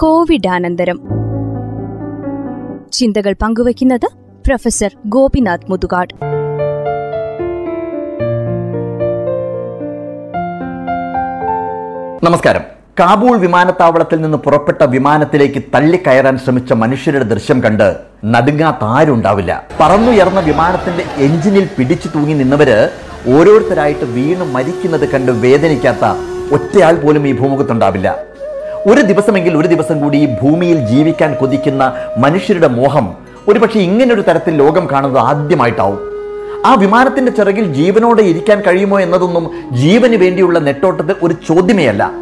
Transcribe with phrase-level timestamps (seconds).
[0.00, 1.00] കോവിഡാനന്തരം.
[2.92, 4.08] ചിന്തകൾ പങ്കുവയ്ക്കുന്നത്
[4.46, 6.14] പ്രൊഫസർ ഗോപിനാഥ് മുതുകാട്.
[12.24, 12.60] നമസ്കാരം.
[13.00, 21.68] കാബൂൾ വിമാനത്താവളത്തിൽ നിന്ന് പുറപ്പെട്ട വിമാനത്തിലേക്ക് തള്ളിക്കയറാൻ ശ്രമിച്ച മനുഷ്യരുടെ ദൃശ്യം കണ്ട് നടുങ്ങാത്ത ആരുണ്ടാവില്ല പറന്നുയർന്ന വിമാനത്തിന്റെ എഞ്ചിനിൽ
[21.78, 22.90] പിടിച്ചു തൂങ്ങി നിന്നവര്
[23.28, 26.06] ഓരോരുത്തരായിട്ട് വീണ് മരിക്കുന്നത് കണ്ട് വേദനിക്കാത്ത
[26.54, 28.33] ഒറ്റയാൾ പോലും ഈ ഭൂമുഖത്തുണ്ടാവില്ല.
[28.86, 33.14] ഒരു ദിവസമെങ്കിൽ ഒരു ദിവസം കൂടി ഈ ഭൂമിയിൽ ജീവിക്കാൻ കൊതിക്കുന്ന മനുഷ്യരുടെ മോഹം
[33.48, 35.98] ഒരുപക്ഷെ ഇങ്ങനൊരു തരത്തിൽ ലോകം കാണുന്നത് ആദ്യമായിട്ടാവും.
[36.66, 42.12] ആ വിമാനത്തിന്റെ ചിറകിൽ ജീവനോടെ ഇരിക്കാൻ കഴിയുമോ എന്നതൊന്നും ജീവന് വേണ്ടിയുള്ള നെട്ടോട്ടത്തിൽ ഒരു ചോദ്യമേ അല്ല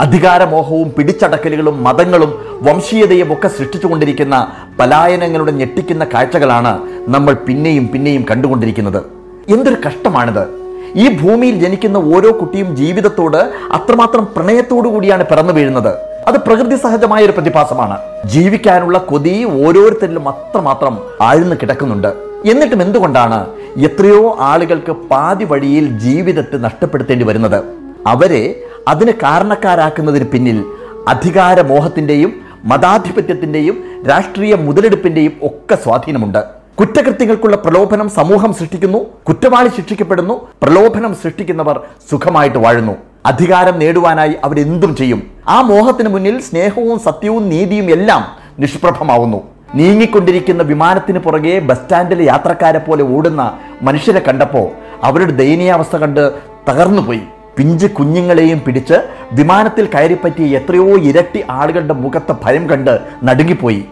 [0.00, 9.02] അധികാരമോഹവും പിടിച്ചടക്കലുകളും മതങ്ങളും വംശീയതയും ഒക്കെ സൃഷ്ടിച്ചുകൊണ്ടിരിക്കുന്ന പലായനങ്ങളുടെ ഞെട്ടിക്കുന്ന കാഴ്ചകളാണ് നമ്മൾ പിന്നെയും പിന്നെയും കണ്ടുകൊണ്ടിരിക്കുന്നത്.
[9.48, 10.61] എന്തൊരു കഷ്ടമാണിത്.
[10.96, 13.36] ഈ ഭൂമിയിൽ ജനിക്കുന്ന ഓരോ കുട്ടിയും ജീവിതത്തോട്
[13.72, 15.94] അത്രമാത്രം പ്രണയത്തോടു കൂടിയാണ് പിറന്നു വീഴുന്നത്.
[16.28, 17.98] അത് പ്രകൃതി സഹജമായ ഒരു പ്രതിഭാസമാണ്.
[18.24, 22.12] ജീവിക്കാനുള്ള കൊതി ഓരോരുത്തരിലും അത്രമാത്രം ആഴ്ന്നു കിടക്കുന്നുണ്ട്.
[22.44, 23.46] എന്നിട്ടും എന്തുകൊണ്ടാണ്
[23.78, 27.64] എത്രയോ ആളുകൾക്ക് പാതി വഴിയിൽ ജീവിതത്തെ നഷ്ടപ്പെടുത്തേണ്ടി വരുന്നത്?
[28.06, 30.64] അവരെ അതിന് കാരണക്കാരാക്കുന്നതിന് പിന്നിൽ
[31.08, 32.32] അധികാരമോഹത്തിന്റെയും
[32.64, 36.61] മതാധിപത്യത്തിന്റെയും രാഷ്ട്രീയ മുതലെടുപ്പിന്റെയും ഒക്കെ സ്വാധീനമുണ്ട്.
[36.82, 41.76] കുറ്റകൃത്യങ്ങൾക്കുള്ള പ്രലോഭനം സമൂഹം സൃഷ്ടിക്കുന്നു കുറ്റവാളി ശിക്ഷിക്കപ്പെടുന്നു പ്രലോഭനം സൃഷ്ടിക്കുന്നവർ
[42.10, 42.94] സുഖമായിട്ട് വാഴുന്നു.
[43.26, 45.20] അധികാരം നേടുവാനായി അവരെന്തും ചെയ്യും.
[45.48, 48.24] ആ മോഹത്തിന് മുന്നിൽ സ്നേഹവും സത്യവും നീതിയും എല്ലാം
[48.58, 49.40] നിഷ്പ്രഭമാവുന്നു.
[49.74, 54.66] നീങ്ങിക്കൊണ്ടിരിക്കുന്ന വിമാനത്തിന് പുറകെ ബസ് സ്റ്റാൻഡിലെ യാത്രക്കാരെ പോലെ ഓടുന്ന മനുഷ്യരെ കണ്ടപ്പോൾ
[55.02, 56.24] അവരുടെ ദയനീയാവസ്ഥ കണ്ട്
[56.68, 57.24] തകർന്നുപോയി.
[57.56, 58.98] പിഞ്ച് കുഞ്ഞുങ്ങളെയും പിടിച്ച്
[59.32, 63.82] വിമാനത്തിൽ കയറിപ്പറ്റിയ എത്രയോ ഇരട്ടി ആളുകളുടെ മുഖത്തെ ഭയം കണ്ട് നടുങ്ങിപ്പോയി.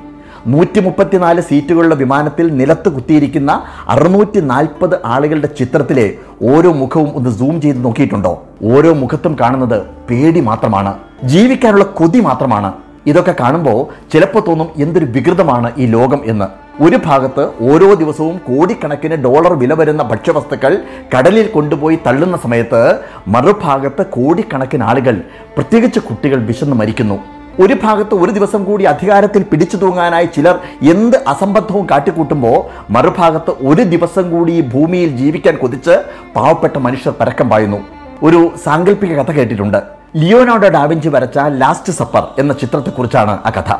[0.46, 7.84] നൂറ്റി മുപ്പത്തിനാല് സീറ്റുകളുള്ള വിമാനത്തിൽ നിലത്ത് കുത്തിയിരിക്കുന്ന അറുന്നൂറ്റി നാൽപ്പത് ആളുകളുടെ ചിത്രത്തിലെ ഓരോ മുഖവും ഒന്ന് സൂം ചെയ്ത്
[7.84, 8.42] നോക്കിയിട്ടുണ്ടോ?
[8.62, 10.94] ഓരോ മുഖത്തും കാണുന്നത് പേടി മാത്രമാണ്.
[11.24, 12.72] ജീവിക്കാനുള്ള കൊതി മാത്രമാണ്.
[13.06, 16.44] ഇതൊക്കെ കാണുമ്പോൾ ചിലപ്പോൾ തോന്നും എന്തൊരു വികൃതമാണ് ഈ ലോകം എന്ന്.
[16.82, 20.82] ഒരു ഭാഗത്ത് ഓരോ ദിവസവും കോടിക്കണക്കിന് ഡോളർ വില വരുന്ന ഭക്ഷ്യവസ്തുക്കൾ
[21.16, 22.96] കടലിൽ കൊണ്ടുപോയി തള്ളുന്ന സമയത്ത്
[23.28, 25.22] മറുഭാഗത്ത് കോടിക്കണക്കിന് ആളുകൾ
[25.56, 27.39] പ്രത്യേകിച്ച് കുട്ടികൾ വിശന്ന് മരിക്കുന്നു.
[27.58, 32.58] ഒരു ഭാഗത്ത് ഒരു ദിവസം കൂടി അധികാരത്തിൽ പിടിച്ചു തൂങ്ങാനായി ചിലർ എന്ത് അസംബന്ധവും കാട്ടിക്കൂട്ടുമ്പോൾ
[32.92, 36.02] മറുഭാഗത്ത് ഒരു ദിവസം കൂടി ഭൂമിയിൽ ജീവിക്കാൻ കൊതിച്ച്
[36.36, 37.80] പാവപ്പെട്ട മനുഷ്യർ പരക്കം പായുന്നു.
[38.22, 39.82] ഒരു സാങ്കല്പിക കഥ കേട്ടിട്ടുണ്ട്.
[40.16, 43.74] ലിയോനാർഡോ ഡാവിഞ്ചി വരച്ച ലാസ്റ്റ് സപ്പർ എന്ന ചിത്രത്തെക്കുറിച്ചാണ് ആ കഥ.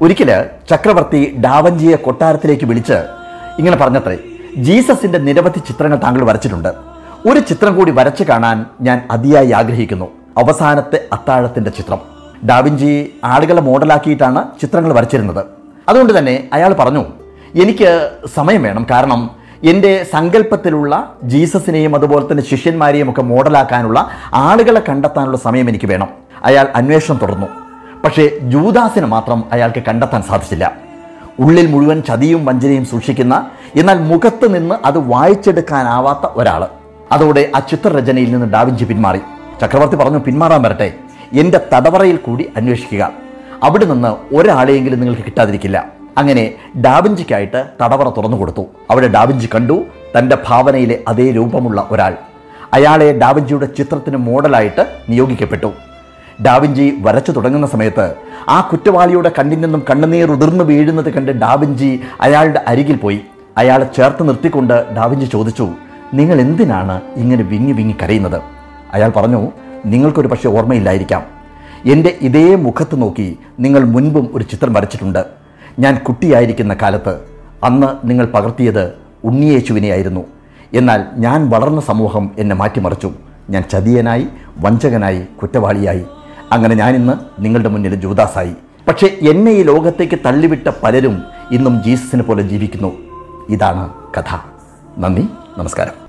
[0.00, 2.98] ഒരിക്കൽ ചക്രവർത്തി ഡാവഞ്ചിയെ കൊട്ടാരത്തിലേക്ക് വിളിച്ച്
[3.58, 4.18] ഇങ്ങനെ പറഞ്ഞത്രേ
[4.56, 6.68] ജീസസിന്റെ നിരവധി ചിത്രങ്ങൾ താങ്കൾ വരച്ചിട്ടുണ്ട്.
[7.30, 10.08] ഒരു ചിത്രം കൂടി വരച്ചു കാണാൻ ഞാൻ അതിയായി ആഗ്രഹിക്കുന്നു.
[10.38, 12.15] അവസാനത്തെ അത്താഴത്തിന്റെ ചിത്രം.
[12.44, 15.44] ഡാവിഞ്ചി ആളുകളെ മോഡലാക്കിയിട്ടാണ് ചിത്രങ്ങൾ വരച്ചിരുന്നത്.
[15.88, 17.04] അതുകൊണ്ട് തന്നെ അയാൾ പറഞ്ഞു
[17.62, 18.86] എനിക്ക് സമയം വേണം.
[18.90, 19.30] കാരണം
[19.64, 26.08] എന്റെ സങ്കല്പത്തിലുള്ള ജീസസിനെയും അതുപോലെ തന്നെ ശിഷ്യന്മാരെയും ഒക്കെ മോഡലാക്കാനുള്ള ആളുകളെ കണ്ടെത്താനുള്ള സമയം എനിക്ക് വേണം.
[26.44, 27.46] അയാൾ അന്വേഷണം തുടർന്നു.
[28.04, 30.72] പക്ഷേ ജൂദാസിനെ മാത്രം അയാൾക്ക് കണ്ടെത്താൻ സാധിച്ചില്ല.
[31.38, 33.46] ഉള്ളിൽ മുഴുവൻ ചതിയും വഞ്ചനയും സൂക്ഷിക്കുന്ന
[33.76, 36.66] എന്നാൽ മുഖത്ത് നിന്ന് അത് വായിച്ചെടുക്കാനാവാത്ത ഒരാൾ
[37.12, 39.20] അതോടെ ആ ചിത്രരചനയിൽ നിന്ന് ഡാവിഞ്ചി പിന്മാറി.
[39.60, 40.94] ചക്രവർത്തി പറഞ്ഞു പിന്മാറാൻ വരട്ടെ.
[41.32, 43.10] എന്റെ തടവറയിൽ കൂടി അന്വേഷിക്കുക.
[43.62, 45.86] അവിടെ നിന്ന് ഒരാളെയെങ്കിലും നിങ്ങൾക്ക് കിട്ടാതിരിക്കില്ല.
[46.18, 48.66] അങ്ങനെ ഡാബിഞ്ചിക്കായിട്ട് തടവറ തുറന്നു കൊടുത്തു.
[48.90, 49.84] അവിടെ ഡാവിഞ്ചി കണ്ടു.
[50.18, 52.16] തന്റെ ഭാവനയിലെ അതേ രൂപമുള്ള ഒരാൾ.
[52.72, 55.72] അയാളെ ഡാവിഞ്ചിയുടെ ചിത്രത്തിന് മോഡലായിട്ട് നിയോഗിക്കപ്പെട്ടു.
[56.46, 58.14] ഡാവിഞ്ചി വരച്ചു തുടങ്ങുന്ന സമയത്ത്
[58.48, 63.20] ആ കുറ്റവാളിയുടെ കണ്ണിൽ നിന്നും കണ്ണുനീർ ഉതിർന്നു വീഴുന്നത് കണ്ട് ഡാവിഞ്ചി അയാളുടെ അരികിൽ പോയി.
[63.56, 65.70] അയാളെ ചേർത്ത് നിർത്തിക്കൊണ്ട് ഡാവിഞ്ചി ചോദിച്ചു
[66.14, 68.42] നിങ്ങൾ എന്തിനാണ് ഇങ്ങനെ വിങ്ങി വിങ്ങി കരയുന്നത്?
[68.92, 69.52] അയാൾ പറഞ്ഞു
[69.86, 71.22] നിങ്ങൾക്കൊരു പക്ഷേ ഓർമ്മയില്ലായിരിക്കാം.
[71.86, 75.24] എന്റെ ഇതേ മുഖത്ത് നോക്കി നിങ്ങൾ മുൻപും ഒരു ചിത്രം വരച്ചിട്ടുണ്ട്.
[75.78, 77.20] ഞാൻ കുട്ടിയായിരിക്കുന്ന കാലത്ത്
[77.64, 78.92] അന്ന് നിങ്ങൾ പകർത്തിയത്
[79.24, 80.20] ഉണ്ണിയേശുവിനെയായിരുന്നു.
[80.74, 83.12] എന്നാൽ ഞാൻ വളർന്ന സമൂഹം എന്നെ മാറ്റിമറിച്ചു.
[83.50, 84.26] ഞാൻ ചതിയനായി
[84.58, 86.04] വഞ്ചകനായി കുറ്റവാളിയായി.
[86.52, 87.12] അങ്ങനെ ഞാനിന്ന്
[87.44, 88.52] നിങ്ങളുടെ മുന്നിൽ ജൂദാസായി
[88.88, 91.22] പക്ഷേ എന്നെ ഈ ലോകത്തേക്ക് തള്ളിവിട്ട പലരും
[91.52, 92.92] ഇന്നും ജീസസിനെ പോലെ ജീവിക്കുന്നു.
[93.48, 94.38] ഇതാണ് കഥ.
[94.98, 96.05] നന്ദി നമസ്കാരം.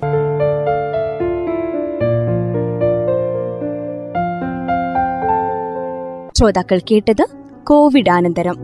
[6.38, 7.24] ശ്രോതാക്കൾ കേട്ടത്
[7.64, 8.58] കോവിഡ് അനന്തരം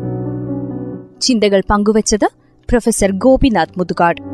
[1.22, 2.26] ചിന്തകൾ പങ്കുവച്ചത്
[2.70, 4.33] പ്രൊഫസർ ഗോപിനാഥ് മുതുകാട്.